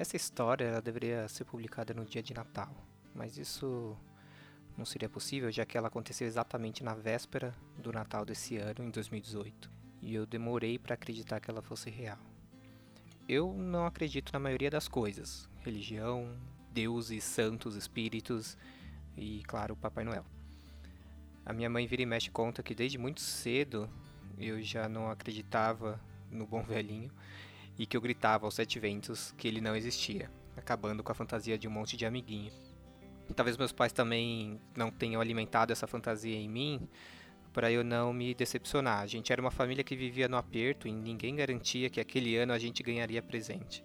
Essa 0.00 0.16
história 0.16 0.64
ela 0.64 0.80
deveria 0.80 1.28
ser 1.28 1.44
publicada 1.44 1.92
no 1.92 2.06
dia 2.06 2.22
de 2.22 2.32
Natal, 2.32 2.74
mas 3.14 3.36
isso 3.36 3.94
não 4.74 4.86
seria 4.86 5.10
possível, 5.10 5.52
já 5.52 5.66
que 5.66 5.76
ela 5.76 5.88
aconteceu 5.88 6.26
exatamente 6.26 6.82
na 6.82 6.94
véspera 6.94 7.54
do 7.76 7.92
Natal 7.92 8.24
desse 8.24 8.56
ano, 8.56 8.82
em 8.82 8.90
2018, 8.90 9.70
e 10.00 10.14
eu 10.14 10.24
demorei 10.24 10.78
para 10.78 10.94
acreditar 10.94 11.38
que 11.38 11.50
ela 11.50 11.60
fosse 11.60 11.90
real. 11.90 12.16
Eu 13.28 13.52
não 13.52 13.84
acredito 13.84 14.32
na 14.32 14.38
maioria 14.38 14.70
das 14.70 14.88
coisas: 14.88 15.46
religião, 15.60 16.34
deuses, 16.72 17.22
santos, 17.22 17.76
espíritos 17.76 18.56
e, 19.18 19.42
claro, 19.46 19.76
Papai 19.76 20.02
Noel. 20.02 20.24
A 21.44 21.52
minha 21.52 21.68
mãe 21.68 21.86
vira 21.86 22.00
e 22.00 22.06
mexe 22.06 22.30
conta 22.30 22.62
que 22.62 22.74
desde 22.74 22.96
muito 22.96 23.20
cedo 23.20 23.86
eu 24.38 24.62
já 24.62 24.88
não 24.88 25.10
acreditava 25.10 26.00
no 26.30 26.46
bom 26.46 26.62
velhinho 26.64 27.12
e 27.80 27.86
que 27.86 27.96
eu 27.96 28.00
gritava 28.02 28.44
aos 28.44 28.56
sete 28.56 28.78
ventos 28.78 29.32
que 29.38 29.48
ele 29.48 29.58
não 29.58 29.74
existia, 29.74 30.30
acabando 30.54 31.02
com 31.02 31.12
a 31.12 31.14
fantasia 31.14 31.56
de 31.56 31.66
um 31.66 31.70
monte 31.70 31.96
de 31.96 32.04
amiguinho. 32.04 32.52
Talvez 33.34 33.56
meus 33.56 33.72
pais 33.72 33.90
também 33.90 34.60
não 34.76 34.90
tenham 34.90 35.18
alimentado 35.18 35.72
essa 35.72 35.86
fantasia 35.86 36.36
em 36.36 36.46
mim 36.46 36.86
para 37.54 37.72
eu 37.72 37.82
não 37.82 38.12
me 38.12 38.34
decepcionar. 38.34 38.98
A 39.00 39.06
gente 39.06 39.32
era 39.32 39.40
uma 39.40 39.50
família 39.50 39.82
que 39.82 39.96
vivia 39.96 40.28
no 40.28 40.36
aperto 40.36 40.86
e 40.86 40.92
ninguém 40.92 41.36
garantia 41.36 41.88
que 41.88 41.98
aquele 41.98 42.36
ano 42.36 42.52
a 42.52 42.58
gente 42.58 42.82
ganharia 42.82 43.22
presente. 43.22 43.82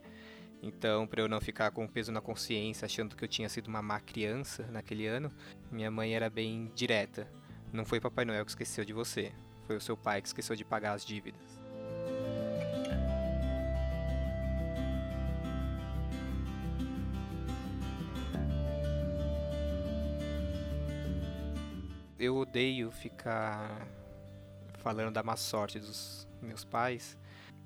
Então, 0.62 1.08
para 1.08 1.22
eu 1.22 1.30
não 1.30 1.40
ficar 1.40 1.72
com 1.72 1.88
peso 1.88 2.12
na 2.12 2.20
consciência, 2.20 2.86
achando 2.86 3.16
que 3.16 3.24
eu 3.24 3.30
tinha 3.30 3.48
sido 3.48 3.70
uma 3.70 3.82
má 3.82 4.02
criança 4.02 4.68
naquele 4.74 5.08
ano, 5.08 5.32
minha 5.72 5.90
mãe 5.90 6.14
era 6.14 6.30
bem 6.30 6.70
direta. 6.76 7.32
Não 7.72 7.86
foi 7.86 8.02
Papai 8.02 8.26
Noel 8.26 8.44
que 8.44 8.52
esqueceu 8.52 8.84
de 8.84 8.92
você, 8.92 9.32
foi 9.66 9.78
o 9.78 9.82
seu 9.82 9.96
pai 9.96 10.22
que 10.22 10.28
esqueceu 10.28 10.54
de 10.54 10.66
pagar 10.66 10.92
as 10.94 11.06
dívidas. 11.06 11.65
Eu 22.20 22.36
odeio 22.38 22.92
ficar 22.92 23.88
falando 24.80 25.14
da 25.14 25.24
má 25.24 25.36
sorte 25.36 25.80
dos 25.80 26.28
meus 26.42 26.64
pais. 26.64 27.18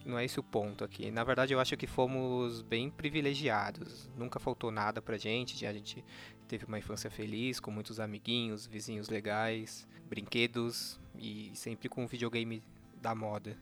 Não 0.06 0.18
é 0.18 0.24
esse 0.24 0.40
o 0.40 0.44
ponto 0.44 0.84
aqui. 0.84 1.12
Na 1.12 1.24
verdade, 1.24 1.54
eu 1.54 1.60
acho 1.60 1.76
que 1.76 1.86
fomos 1.86 2.62
bem 2.62 2.90
privilegiados. 2.90 4.10
Nunca 4.16 4.40
faltou 4.40 4.72
nada 4.72 5.02
pra 5.02 5.18
gente. 5.18 5.66
A 5.66 5.74
gente 5.74 6.04
teve 6.48 6.66
uma 6.66 6.80
infância 6.80 7.12
feliz, 7.12 7.60
com 7.60 7.70
muitos 7.70 8.00
amiguinhos, 8.00 8.66
vizinhos 8.66 9.10
legais, 9.10 9.88
brinquedos 10.08 11.00
e 11.18 11.52
sempre 11.54 11.90
com 11.90 12.04
um 12.04 12.08
videogame 12.08 12.64
da 13.02 13.14
moda. 13.14 13.58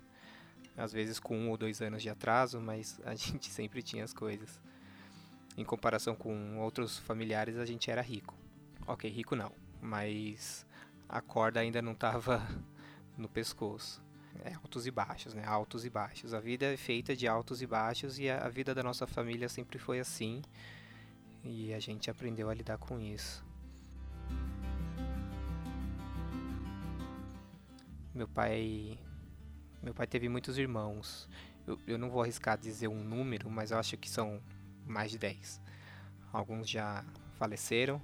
Às 0.77 0.94
vezes 0.94 1.19
com 1.19 1.35
um 1.35 1.49
ou 1.49 1.57
dois 1.57 1.81
anos 1.81 2.03
de 2.03 2.09
atraso, 2.09 2.61
mas 2.61 3.01
a 3.03 3.13
gente 3.16 3.49
sempre 3.49 3.81
tinha 3.81 4.03
as 4.03 4.13
coisas. 4.13 4.61
Em 5.57 5.66
comparação 5.66 6.16
com 6.16 6.59
outros 6.59 6.99
familiares, 6.99 7.57
a 7.57 7.66
gente 7.66 7.89
era 7.89 8.01
rico. 8.01 8.35
Ok, 8.85 9.09
rico 9.09 9.35
não, 9.35 9.51
mas 9.81 10.66
a 11.08 11.22
corda 11.22 11.59
ainda 11.59 11.81
não 11.81 11.94
estava 11.94 12.45
no 13.17 13.27
pescoço. 13.27 14.02
É, 14.44 14.53
altos 14.53 14.86
e 14.86 14.91
baixos, 14.91 15.33
né? 15.33 15.44
Altos 15.45 15.83
e 15.86 15.89
baixos. 15.89 16.33
A 16.33 16.39
vida 16.39 16.66
é 16.66 16.77
feita 16.77 17.16
de 17.16 17.27
altos 17.27 17.61
e 17.61 17.67
baixos 17.67 18.19
e 18.19 18.30
a 18.30 18.47
vida 18.50 18.73
da 18.73 18.83
nossa 18.83 19.08
família 19.08 19.50
sempre 19.50 19.80
foi 19.80 20.00
assim. 20.00 20.41
E 21.44 21.73
a 21.73 21.80
gente 21.80 22.09
aprendeu 22.09 22.50
a 22.50 22.53
lidar 22.53 22.78
com 22.78 23.00
isso. 23.00 23.45
Meu 28.13 28.28
pai, 28.28 28.97
meu 29.81 29.94
pai 29.94 30.07
teve 30.07 30.28
muitos 30.28 30.57
irmãos. 30.57 31.29
Eu, 31.66 31.79
eu 31.88 31.97
não 31.97 32.09
vou 32.09 32.22
arriscar 32.22 32.57
dizer 32.57 32.88
um 32.88 33.03
número, 33.03 33.50
mas 33.50 33.72
eu 33.72 33.78
acho 33.78 33.97
que 33.97 34.09
são 34.09 34.41
mais 34.85 35.12
de 35.12 35.18
10. 35.18 35.62
Alguns 36.31 36.69
já 36.69 37.03
faleceram, 37.38 38.01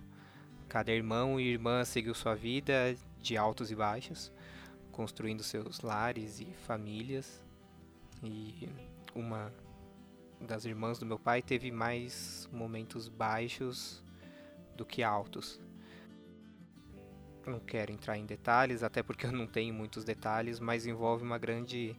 Cada 0.74 0.92
irmão 0.92 1.40
e 1.40 1.44
irmã 1.44 1.86
seguiu 1.86 2.16
sua 2.16 2.34
vida 2.34 2.96
de 3.22 3.38
altos 3.38 3.70
e 3.70 3.76
baixos, 3.76 4.34
construindo 4.92 5.44
seus 5.44 5.82
lares 5.82 6.40
e 6.40 6.46
famílias. 6.66 7.46
E 8.24 8.68
uma 9.14 9.54
das 10.42 10.66
irmãs 10.66 10.98
do 10.98 11.06
meu 11.06 11.20
pai 11.20 11.44
teve 11.44 11.70
mais 11.70 12.50
momentos 12.52 13.08
baixos 13.08 14.04
do 14.76 14.84
que 14.84 15.04
altos. 15.04 15.62
Não 17.46 17.60
quero 17.60 17.92
entrar 17.92 18.18
em 18.18 18.26
detalhes, 18.26 18.82
até 18.82 19.04
porque 19.04 19.28
eu 19.28 19.32
não 19.32 19.46
tenho 19.46 19.76
muitos 19.76 20.04
detalhes, 20.04 20.60
mas 20.60 20.88
envolve 20.88 21.24
uma 21.24 21.38
grande 21.38 21.96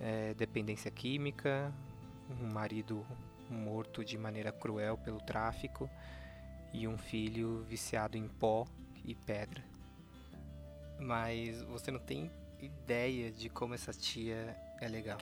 é, 0.00 0.32
dependência 0.32 0.90
química, 0.90 1.70
um 2.40 2.50
marido 2.50 3.06
morto 3.50 4.02
de 4.02 4.16
maneira 4.16 4.50
cruel 4.50 4.96
pelo 4.96 5.20
tráfico 5.20 5.86
e 6.74 6.88
um 6.88 6.98
filho 6.98 7.62
viciado 7.68 8.18
em 8.18 8.26
pó 8.26 8.66
e 9.04 9.14
pedra. 9.14 9.62
Mas 10.98 11.62
você 11.62 11.92
não 11.92 12.00
tem 12.00 12.30
ideia 12.60 13.30
de 13.30 13.48
como 13.48 13.74
essa 13.74 13.92
tia 13.92 14.56
é 14.80 14.88
legal. 14.88 15.18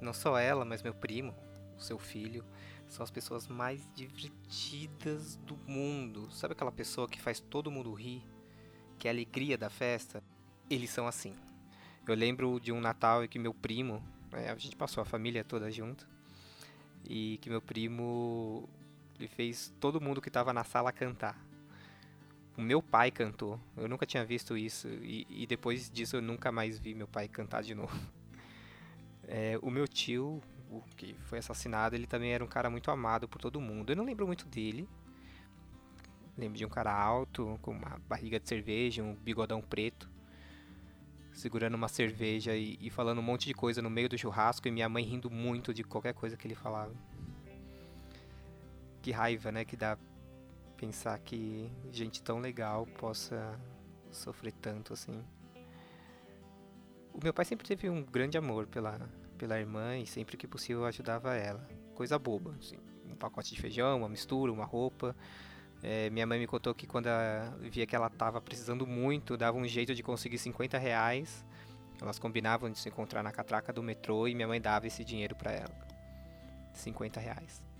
Não 0.00 0.14
só 0.14 0.38
ela, 0.38 0.64
mas 0.64 0.82
meu 0.82 0.94
primo, 0.94 1.34
o 1.76 1.80
seu 1.80 1.98
filho, 1.98 2.42
são 2.88 3.04
as 3.04 3.10
pessoas 3.10 3.46
mais 3.46 3.86
divertidas 3.94 5.36
do 5.36 5.58
mundo. 5.66 6.30
Sabe 6.32 6.52
aquela 6.52 6.72
pessoa 6.72 7.06
que 7.06 7.20
faz 7.20 7.38
todo 7.38 7.70
mundo 7.70 7.92
rir? 7.92 8.26
Que 8.98 9.08
é 9.08 9.10
a 9.10 9.14
alegria 9.14 9.58
da 9.58 9.68
festa? 9.68 10.24
Eles 10.70 10.88
são 10.88 11.06
assim. 11.06 11.34
Eu 12.08 12.14
lembro 12.14 12.58
de 12.58 12.72
um 12.72 12.80
Natal 12.80 13.24
em 13.24 13.28
que 13.28 13.38
meu 13.38 13.52
primo, 13.52 14.02
é, 14.32 14.48
a 14.48 14.56
gente 14.56 14.76
passou 14.76 15.02
a 15.02 15.04
família 15.04 15.44
toda 15.44 15.70
junto, 15.70 16.08
e 17.04 17.38
que 17.42 17.50
meu 17.50 17.60
primo 17.60 18.68
ele 19.18 19.28
fez 19.28 19.72
todo 19.80 20.00
mundo 20.00 20.20
que 20.20 20.28
estava 20.28 20.52
na 20.52 20.64
sala 20.64 20.92
cantar. 20.92 21.38
O 22.56 22.62
meu 22.62 22.82
pai 22.82 23.10
cantou. 23.10 23.60
Eu 23.76 23.88
nunca 23.88 24.06
tinha 24.06 24.24
visto 24.24 24.56
isso. 24.56 24.88
E, 24.88 25.26
e 25.28 25.46
depois 25.46 25.90
disso 25.90 26.16
eu 26.16 26.22
nunca 26.22 26.50
mais 26.50 26.78
vi 26.78 26.94
meu 26.94 27.06
pai 27.06 27.28
cantar 27.28 27.62
de 27.62 27.74
novo. 27.74 27.96
É, 29.28 29.58
o 29.60 29.72
meu 29.72 29.88
tio, 29.88 30.40
o 30.70 30.80
que 30.96 31.12
foi 31.24 31.40
assassinado, 31.40 31.96
ele 31.96 32.06
também 32.06 32.32
era 32.32 32.44
um 32.44 32.46
cara 32.46 32.70
muito 32.70 32.92
amado 32.92 33.26
por 33.26 33.40
todo 33.40 33.60
mundo. 33.60 33.90
Eu 33.90 33.96
não 33.96 34.04
lembro 34.04 34.24
muito 34.24 34.46
dele. 34.46 34.88
Lembro 36.38 36.56
de 36.56 36.64
um 36.64 36.68
cara 36.68 36.94
alto, 36.94 37.58
com 37.60 37.72
uma 37.72 38.00
barriga 38.08 38.38
de 38.38 38.48
cerveja, 38.48 39.02
um 39.02 39.16
bigodão 39.16 39.60
preto, 39.60 40.08
segurando 41.32 41.74
uma 41.74 41.88
cerveja 41.88 42.54
e, 42.54 42.78
e 42.80 42.88
falando 42.88 43.18
um 43.18 43.22
monte 43.22 43.46
de 43.46 43.52
coisa 43.54 43.82
no 43.82 43.90
meio 43.90 44.08
do 44.08 44.16
churrasco 44.16 44.68
e 44.68 44.70
minha 44.70 44.88
mãe 44.88 45.02
rindo 45.02 45.28
muito 45.28 45.74
de 45.74 45.82
qualquer 45.82 46.14
coisa 46.14 46.36
que 46.36 46.46
ele 46.46 46.54
falava 46.54 46.94
que 49.06 49.12
raiva, 49.12 49.52
né, 49.52 49.64
que 49.64 49.76
dá 49.76 49.96
pensar 50.76 51.16
que 51.20 51.70
gente 51.92 52.20
tão 52.20 52.40
legal 52.40 52.84
possa 52.98 53.56
sofrer 54.10 54.52
tanto 54.54 54.92
assim. 54.92 55.24
O 57.14 57.20
meu 57.22 57.32
pai 57.32 57.44
sempre 57.44 57.68
teve 57.68 57.88
um 57.88 58.02
grande 58.02 58.36
amor 58.36 58.66
pela, 58.66 59.08
pela 59.38 59.60
irmã 59.60 59.96
e 59.96 60.04
sempre 60.04 60.36
que 60.36 60.44
possível 60.48 60.84
ajudava 60.86 61.36
ela. 61.36 61.64
Coisa 61.94 62.18
boba, 62.18 62.56
assim, 62.58 62.78
um 63.08 63.14
pacote 63.14 63.54
de 63.54 63.60
feijão, 63.60 63.98
uma 63.98 64.08
mistura, 64.08 64.50
uma 64.50 64.64
roupa. 64.64 65.14
É, 65.84 66.10
minha 66.10 66.26
mãe 66.26 66.40
me 66.40 66.46
contou 66.48 66.74
que 66.74 66.84
quando 66.84 67.06
via 67.60 67.86
que 67.86 67.94
ela 67.94 68.08
estava 68.08 68.40
precisando 68.40 68.88
muito, 68.88 69.36
dava 69.36 69.56
um 69.56 69.68
jeito 69.68 69.94
de 69.94 70.02
conseguir 70.02 70.38
50 70.38 70.78
reais. 70.78 71.46
Elas 72.02 72.18
combinavam 72.18 72.68
de 72.68 72.76
se 72.76 72.88
encontrar 72.88 73.22
na 73.22 73.30
catraca 73.30 73.72
do 73.72 73.84
metrô 73.84 74.26
e 74.26 74.34
minha 74.34 74.48
mãe 74.48 74.60
dava 74.60 74.88
esse 74.88 75.04
dinheiro 75.04 75.36
para 75.36 75.52
ela. 75.52 75.86
50 76.74 77.20
reais 77.20 77.75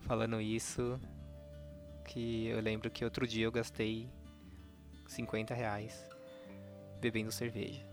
falando 0.00 0.40
isso, 0.40 1.00
que 2.04 2.46
eu 2.46 2.60
lembro 2.60 2.90
que 2.90 3.04
outro 3.04 3.26
dia 3.26 3.44
eu 3.44 3.52
gastei 3.52 4.10
50 5.06 5.54
reais 5.54 6.04
bebendo 7.00 7.30
cerveja. 7.30 7.88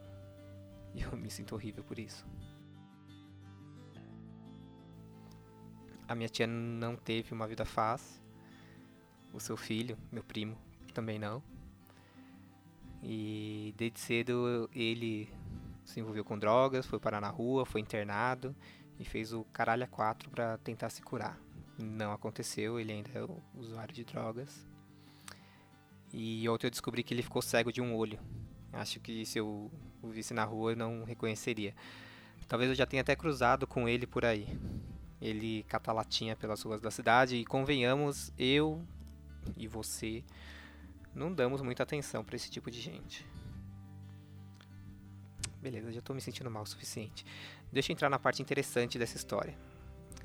E 0.95 1.01
eu 1.01 1.15
me 1.15 1.29
sinto 1.29 1.53
horrível 1.53 1.83
por 1.83 1.99
isso. 1.99 2.25
A 6.07 6.15
minha 6.15 6.27
tia 6.27 6.47
não 6.47 6.95
teve 6.95 7.33
uma 7.33 7.45
vida 7.45 7.65
fácil. 7.65 8.19
O 9.31 9.39
seu 9.39 9.55
filho, 9.55 9.95
meu 10.11 10.23
primo, 10.23 10.57
também 10.95 11.19
não. 11.19 11.43
E 13.03 13.75
desde 13.77 13.99
cedo 13.99 14.67
ele 14.73 15.29
se 15.85 15.99
envolveu 15.99 16.25
com 16.25 16.39
drogas, 16.39 16.87
foi 16.87 16.99
parar 16.99 17.21
na 17.21 17.29
rua, 17.29 17.63
foi 17.63 17.81
internado 17.81 18.55
e 18.97 19.05
fez 19.05 19.33
o 19.33 19.43
caralho 19.53 19.83
a 19.83 19.87
quatro 19.87 20.31
para 20.31 20.57
tentar 20.57 20.89
se 20.89 21.03
curar 21.03 21.37
não 21.77 22.11
aconteceu, 22.11 22.79
ele 22.79 22.91
ainda 22.91 23.09
é 23.13 23.25
usuário 23.55 23.93
de 23.93 24.03
drogas. 24.03 24.65
E 26.13 26.47
ontem 26.49 26.67
eu 26.67 26.71
descobri 26.71 27.03
que 27.03 27.13
ele 27.13 27.21
ficou 27.21 27.41
cego 27.41 27.71
de 27.71 27.81
um 27.81 27.95
olho. 27.95 28.19
Acho 28.73 28.99
que 28.99 29.25
se 29.25 29.39
eu 29.39 29.71
o 30.01 30.09
visse 30.09 30.33
na 30.33 30.43
rua 30.43 30.71
eu 30.71 30.75
não 30.75 31.03
reconheceria. 31.03 31.75
Talvez 32.47 32.69
eu 32.69 32.75
já 32.75 32.85
tenha 32.85 33.01
até 33.01 33.15
cruzado 33.15 33.67
com 33.67 33.89
ele 33.89 34.07
por 34.07 34.23
aí. 34.23 34.47
Ele 35.21 35.63
cata 35.63 35.91
latinha 35.91 36.35
pelas 36.35 36.61
ruas 36.61 36.79
da 36.79 36.91
cidade 36.91 37.35
e 37.35 37.45
convenhamos, 37.45 38.31
eu 38.37 38.85
e 39.55 39.67
você 39.67 40.23
não 41.13 41.33
damos 41.33 41.61
muita 41.61 41.83
atenção 41.83 42.23
para 42.23 42.35
esse 42.35 42.49
tipo 42.49 42.69
de 42.69 42.79
gente. 42.79 43.25
Beleza, 45.61 45.91
já 45.91 45.99
estou 45.99 46.15
me 46.15 46.21
sentindo 46.21 46.49
mal 46.49 46.63
o 46.63 46.67
suficiente. 46.67 47.25
Deixa 47.71 47.91
eu 47.91 47.93
entrar 47.93 48.09
na 48.09 48.19
parte 48.19 48.41
interessante 48.41 48.97
dessa 48.97 49.17
história. 49.17 49.57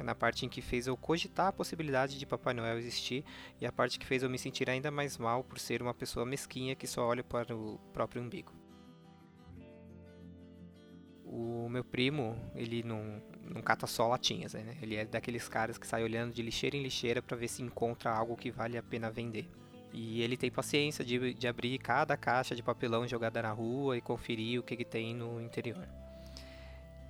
Na 0.03 0.15
parte 0.15 0.45
em 0.45 0.49
que 0.49 0.61
fez 0.61 0.87
eu 0.87 0.97
cogitar 0.97 1.49
a 1.49 1.53
possibilidade 1.53 2.19
de 2.19 2.27
Papai 2.27 2.55
Noel 2.55 2.79
existir 2.79 3.25
e 3.61 3.67
a 3.67 3.73
parte 3.73 3.99
que 3.99 4.07
fez 4.07 4.23
eu 4.23 4.31
me 4.31 4.39
sentir 4.39 4.69
ainda 4.69 4.91
mais 4.91 5.17
mal 5.19 5.45
por 5.45 5.59
ser 5.59 5.83
uma 5.83 5.95
pessoa 5.95 6.27
mesquinha 6.27 6.75
que 6.75 6.87
só 6.87 7.07
olha 7.07 7.23
para 7.23 7.55
o 7.55 7.79
próprio 7.93 8.23
umbigo. 8.23 8.53
O 11.25 11.69
meu 11.69 11.83
primo, 11.83 12.37
ele 12.55 12.83
não, 12.83 13.23
não 13.43 13.63
cata 13.63 13.87
só 13.87 14.07
latinhas, 14.09 14.53
né? 14.53 14.77
Ele 14.83 14.97
é 14.97 15.05
daqueles 15.05 15.49
caras 15.49 15.79
que 15.79 15.87
sai 15.87 16.05
olhando 16.05 16.35
de 16.35 16.43
lixeira 16.43 16.77
em 16.77 16.83
lixeira 16.83 17.23
para 17.23 17.37
ver 17.37 17.49
se 17.49 17.63
encontra 17.63 18.11
algo 18.11 18.37
que 18.37 18.51
vale 18.51 18.77
a 18.77 18.83
pena 18.83 19.11
vender. 19.11 19.49
E 19.95 20.21
ele 20.21 20.37
tem 20.37 20.51
paciência 20.51 21.03
de, 21.03 21.33
de 21.33 21.49
abrir 21.49 21.79
cada 21.79 22.17
caixa 22.19 22.55
de 22.55 22.63
papelão 22.63 23.07
jogada 23.09 23.41
na 23.41 23.51
rua 23.51 23.97
e 23.97 24.01
conferir 24.01 24.61
o 24.61 24.63
que, 24.63 24.77
que 24.77 24.85
tem 24.85 25.15
no 25.15 25.41
interior. 25.41 25.89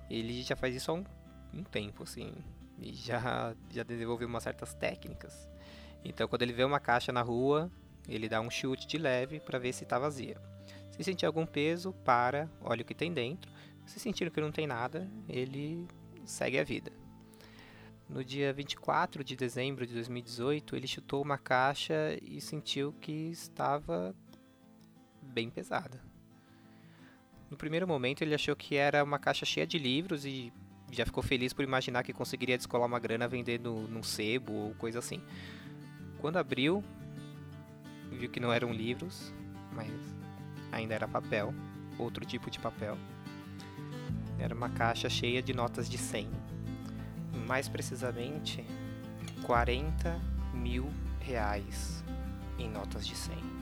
Ele 0.09 0.41
já 0.41 0.55
faz 0.55 0.73
isso 0.75 0.91
há 0.91 0.93
um, 0.93 1.03
um 1.53 1.63
tempo, 1.63 2.03
assim 2.03 2.33
e 2.79 2.93
já, 2.93 3.55
já 3.69 3.83
desenvolveu 3.83 4.27
umas 4.27 4.43
certas 4.43 4.73
técnicas. 4.73 5.47
Então, 6.03 6.27
quando 6.27 6.41
ele 6.41 6.53
vê 6.53 6.63
uma 6.63 6.79
caixa 6.79 7.11
na 7.11 7.21
rua, 7.21 7.71
ele 8.07 8.27
dá 8.27 8.41
um 8.41 8.49
chute 8.49 8.85
de 8.85 8.97
leve 8.97 9.39
para 9.39 9.59
ver 9.59 9.73
se 9.73 9.83
está 9.83 9.97
vazia. 9.97 10.37
Se 10.91 11.03
sentir 11.03 11.25
algum 11.25 11.45
peso, 11.45 11.93
para, 12.05 12.49
olha 12.61 12.81
o 12.81 12.85
que 12.85 12.93
tem 12.93 13.13
dentro. 13.13 13.51
Se 13.85 13.99
sentir 13.99 14.29
que 14.31 14.41
não 14.41 14.51
tem 14.51 14.67
nada, 14.67 15.09
ele 15.27 15.87
segue 16.25 16.59
a 16.59 16.63
vida. 16.63 16.91
No 18.07 18.23
dia 18.23 18.53
24 18.53 19.23
de 19.23 19.35
dezembro 19.35 19.87
de 19.87 19.93
2018, 19.93 20.75
ele 20.75 20.87
chutou 20.87 21.21
uma 21.21 21.37
caixa 21.37 22.17
e 22.21 22.39
sentiu 22.39 22.93
que 22.93 23.11
estava 23.31 24.15
bem 25.21 25.49
pesada. 25.49 26.01
No 27.49 27.57
primeiro 27.57 27.87
momento, 27.87 28.21
ele 28.21 28.35
achou 28.35 28.55
que 28.55 28.75
era 28.75 29.03
uma 29.03 29.17
caixa 29.17 29.45
cheia 29.45 29.65
de 29.65 29.77
livros 29.77 30.25
e 30.25 30.51
já 30.93 31.05
ficou 31.05 31.23
feliz 31.23 31.53
por 31.53 31.63
imaginar 31.63 32.03
que 32.03 32.13
conseguiria 32.13 32.57
descolar 32.57 32.85
uma 32.85 32.99
grana 32.99 33.27
vendendo 33.27 33.87
num 33.89 34.03
sebo 34.03 34.53
ou 34.53 34.75
coisa 34.75 34.99
assim. 34.99 35.21
Quando 36.19 36.37
abriu, 36.37 36.83
viu 38.11 38.29
que 38.29 38.39
não 38.39 38.51
eram 38.51 38.71
livros, 38.71 39.33
mas 39.73 39.91
ainda 40.71 40.93
era 40.93 41.07
papel, 41.07 41.53
outro 41.97 42.25
tipo 42.25 42.49
de 42.49 42.59
papel. 42.59 42.97
Era 44.39 44.53
uma 44.53 44.69
caixa 44.69 45.09
cheia 45.09 45.41
de 45.41 45.53
notas 45.53 45.89
de 45.89 45.97
100. 45.97 46.29
Mais 47.47 47.67
precisamente, 47.67 48.63
40 49.43 50.19
mil 50.53 50.89
reais 51.19 52.03
em 52.57 52.69
notas 52.69 53.05
de 53.05 53.15
100. 53.15 53.52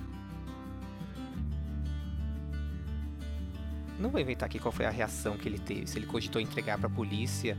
Não 4.02 4.10
vou 4.10 4.20
inventar 4.20 4.48
aqui 4.48 4.58
qual 4.58 4.72
foi 4.72 4.86
a 4.86 4.90
reação 4.90 5.38
que 5.38 5.48
ele 5.48 5.60
teve, 5.60 5.86
se 5.86 6.00
ele 6.00 6.08
cogitou 6.08 6.42
entregar 6.42 6.78
para 6.80 6.88
a 6.88 6.90
polícia 6.90 7.56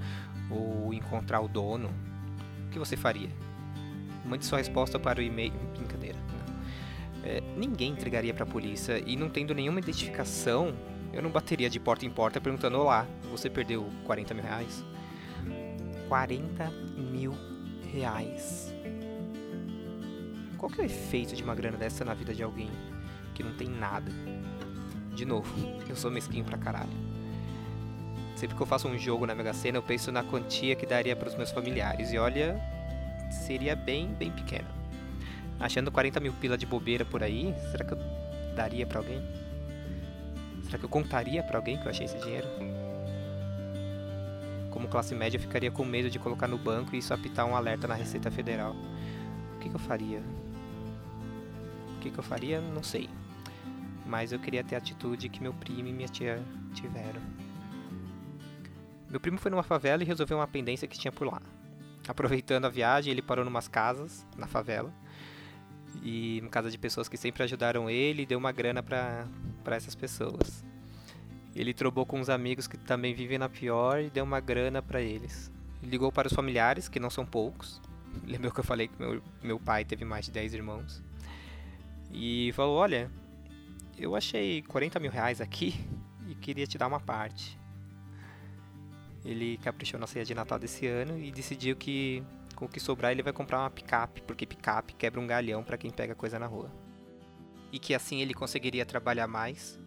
ou 0.50 0.92
encontrar 0.92 1.40
o 1.40 1.46
dono. 1.46 1.88
O 2.66 2.70
que 2.70 2.78
você 2.80 2.96
faria? 2.96 3.28
Mande 4.24 4.44
sua 4.44 4.58
resposta 4.58 4.98
para 4.98 5.20
o 5.20 5.22
e-mail. 5.22 5.52
Brincadeira. 5.76 6.18
É, 7.22 7.40
ninguém 7.56 7.92
entregaria 7.92 8.34
para 8.34 8.42
a 8.42 8.46
polícia 8.46 9.00
e 9.06 9.14
não 9.14 9.28
tendo 9.28 9.54
nenhuma 9.54 9.78
identificação, 9.78 10.74
eu 11.12 11.22
não 11.22 11.30
bateria 11.30 11.70
de 11.70 11.78
porta 11.78 12.04
em 12.04 12.10
porta 12.10 12.40
perguntando: 12.40 12.76
Olá, 12.78 13.06
você 13.30 13.48
perdeu 13.48 13.88
40 14.04 14.34
mil 14.34 14.42
reais? 14.42 14.84
40 16.08 16.70
mil 16.96 17.34
reais. 17.92 18.74
Qual 20.58 20.70
que 20.70 20.80
é 20.80 20.84
o 20.84 20.86
efeito 20.86 21.36
de 21.36 21.42
uma 21.44 21.54
grana 21.54 21.76
dessa 21.76 22.04
na 22.04 22.14
vida 22.14 22.34
de 22.34 22.42
alguém 22.42 22.70
que 23.32 23.44
não 23.44 23.52
tem 23.54 23.68
nada? 23.68 24.10
De 25.14 25.24
novo, 25.24 25.52
eu 25.88 25.96
sou 25.96 26.10
mesquinho 26.10 26.44
pra 26.44 26.58
caralho. 26.58 26.90
Sempre 28.36 28.56
que 28.56 28.62
eu 28.62 28.66
faço 28.66 28.88
um 28.88 28.98
jogo 28.98 29.26
na 29.26 29.34
Mega 29.34 29.52
Sena, 29.52 29.78
eu 29.78 29.82
penso 29.82 30.10
na 30.10 30.24
quantia 30.24 30.74
que 30.74 30.86
daria 30.86 31.14
para 31.14 31.28
os 31.28 31.34
meus 31.36 31.50
familiares. 31.50 32.12
E 32.12 32.18
olha, 32.18 32.60
seria 33.30 33.76
bem, 33.76 34.08
bem 34.08 34.30
pequena. 34.30 34.68
Achando 35.60 35.92
40 35.92 36.18
mil 36.18 36.32
pila 36.32 36.58
de 36.58 36.66
bobeira 36.66 37.04
por 37.04 37.22
aí, 37.22 37.54
será 37.70 37.84
que 37.84 37.92
eu 37.92 37.98
daria 38.56 38.86
para 38.86 38.98
alguém? 38.98 39.22
Será 40.64 40.78
que 40.78 40.84
eu 40.84 40.88
contaria 40.88 41.42
para 41.42 41.58
alguém 41.58 41.78
que 41.78 41.84
eu 41.84 41.90
achei 41.90 42.06
esse 42.06 42.18
dinheiro? 42.18 42.48
Como 44.70 44.88
classe 44.88 45.14
média, 45.14 45.36
eu 45.36 45.40
ficaria 45.40 45.70
com 45.70 45.84
medo 45.84 46.10
de 46.10 46.18
colocar 46.18 46.48
no 46.48 46.58
banco 46.58 46.96
e 46.96 46.98
isso 46.98 47.14
apitar 47.14 47.46
um 47.46 47.54
alerta 47.54 47.86
na 47.86 47.94
Receita 47.94 48.30
Federal. 48.30 48.74
O 49.54 49.58
que, 49.60 49.68
que 49.68 49.76
eu 49.76 49.80
faria? 49.80 50.20
O 51.96 52.00
que, 52.00 52.10
que 52.10 52.18
eu 52.18 52.24
faria? 52.24 52.60
Não 52.60 52.82
sei 52.82 53.08
mas 54.12 54.30
eu 54.30 54.38
queria 54.38 54.62
ter 54.62 54.74
a 54.74 54.78
atitude 54.78 55.30
que 55.30 55.40
meu 55.40 55.54
primo 55.54 55.88
e 55.88 55.92
minha 55.92 56.06
tia 56.06 56.38
tiveram. 56.74 57.22
Meu 59.08 59.18
primo 59.18 59.38
foi 59.38 59.50
numa 59.50 59.62
favela 59.62 60.02
e 60.02 60.06
resolveu 60.06 60.36
uma 60.36 60.46
pendência 60.46 60.86
que 60.86 60.98
tinha 60.98 61.10
por 61.10 61.26
lá. 61.26 61.40
Aproveitando 62.06 62.66
a 62.66 62.68
viagem, 62.68 63.10
ele 63.10 63.22
parou 63.22 63.42
numas 63.42 63.68
casas 63.68 64.26
na 64.36 64.46
favela. 64.46 64.92
E 66.02 66.40
uma 66.42 66.50
casa 66.50 66.70
de 66.70 66.76
pessoas 66.76 67.08
que 67.08 67.16
sempre 67.16 67.42
ajudaram 67.42 67.88
ele 67.88 68.24
e 68.24 68.26
deu 68.26 68.38
uma 68.38 68.52
grana 68.52 68.82
para 68.82 69.76
essas 69.76 69.94
pessoas. 69.94 70.62
Ele 71.56 71.72
trobou 71.72 72.04
com 72.04 72.20
uns 72.20 72.28
amigos 72.28 72.66
que 72.66 72.76
também 72.76 73.14
vivem 73.14 73.38
na 73.38 73.48
pior 73.48 73.98
e 73.98 74.10
deu 74.10 74.24
uma 74.24 74.40
grana 74.40 74.82
para 74.82 75.00
eles. 75.00 75.50
Ligou 75.82 76.12
para 76.12 76.28
os 76.28 76.34
familiares, 76.34 76.86
que 76.86 77.00
não 77.00 77.08
são 77.08 77.24
poucos. 77.24 77.80
Lembrou 78.26 78.52
que 78.52 78.60
eu 78.60 78.64
falei 78.64 78.88
que 78.88 78.98
meu, 78.98 79.22
meu 79.42 79.58
pai 79.58 79.86
teve 79.86 80.04
mais 80.04 80.26
de 80.26 80.32
10 80.32 80.52
irmãos. 80.52 81.02
E 82.12 82.52
falou: 82.52 82.76
Olha, 82.76 83.10
eu 83.98 84.16
achei 84.16 84.62
40 84.62 84.98
mil 85.00 85.10
reais 85.10 85.40
aqui 85.40 85.74
e 86.28 86.34
queria 86.34 86.66
te 86.66 86.78
dar 86.78 86.86
uma 86.86 87.00
parte. 87.00 87.58
Ele 89.24 89.56
caprichou 89.58 90.00
na 90.00 90.06
ceia 90.06 90.24
de 90.24 90.34
Natal 90.34 90.58
desse 90.58 90.86
ano 90.86 91.18
e 91.18 91.30
decidiu 91.30 91.76
que 91.76 92.22
com 92.56 92.64
o 92.64 92.68
que 92.68 92.80
sobrar 92.80 93.12
ele 93.12 93.22
vai 93.22 93.32
comprar 93.32 93.60
uma 93.60 93.70
picape, 93.70 94.22
porque 94.22 94.46
picape 94.46 94.94
quebra 94.94 95.20
um 95.20 95.26
galhão 95.26 95.62
para 95.62 95.78
quem 95.78 95.90
pega 95.90 96.14
coisa 96.14 96.38
na 96.38 96.46
rua. 96.46 96.70
E 97.70 97.78
que 97.78 97.94
assim 97.94 98.20
ele 98.20 98.34
conseguiria 98.34 98.84
trabalhar 98.84 99.26
mais 99.26 99.78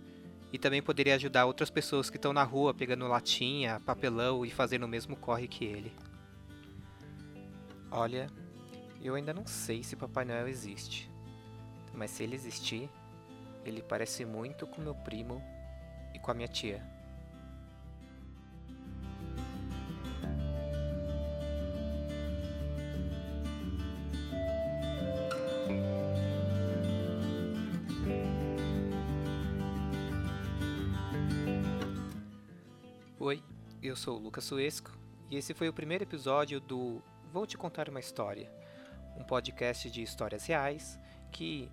e 0.52 0.58
também 0.58 0.82
poderia 0.82 1.16
ajudar 1.16 1.46
outras 1.46 1.70
pessoas 1.70 2.10
que 2.10 2.18
estão 2.18 2.32
na 2.32 2.44
rua 2.44 2.74
pegando 2.74 3.08
latinha, 3.08 3.82
papelão 3.82 4.46
e 4.46 4.50
fazendo 4.50 4.84
o 4.84 4.88
mesmo 4.88 5.16
corre 5.16 5.48
que 5.48 5.66
ele. 5.66 5.92
Olha, 7.92 8.28
eu 9.02 9.16
ainda 9.16 9.34
não 9.34 9.46
sei 9.46 9.84
se 9.84 9.96
Papai 9.96 10.26
Noel 10.26 10.48
existe, 10.48 11.12
mas 11.94 12.12
se 12.12 12.24
ele 12.24 12.36
existir, 12.36 12.90
ele 13.66 13.82
parece 13.82 14.24
muito 14.24 14.68
com 14.68 14.80
meu 14.80 14.94
primo 14.94 15.42
e 16.14 16.20
com 16.20 16.30
a 16.30 16.34
minha 16.34 16.48
tia. 16.48 16.82
Oi, 33.20 33.44
eu 33.82 33.96
sou 33.96 34.18
o 34.18 34.22
Lucas 34.22 34.44
Suesco 34.44 34.92
e 35.32 35.38
esse 35.38 35.56
foi 35.56 35.68
o 35.68 35.74
primeiro 35.74 36.04
episódio 36.04 36.60
do 36.60 37.02
Vou 37.34 37.48
Te 37.48 37.58
Contar 37.58 37.90
uma 37.90 38.00
História, 38.00 38.52
um 39.18 39.24
podcast 39.24 39.90
de 39.90 40.04
histórias 40.04 40.46
reais 40.46 41.00
que 41.32 41.72